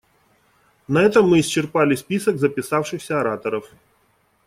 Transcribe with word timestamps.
На 0.87 1.03
этом 1.03 1.29
мы 1.29 1.41
исчерпали 1.41 1.93
список 1.93 2.39
записавшихся 2.39 3.21
ораторов. 3.21 3.69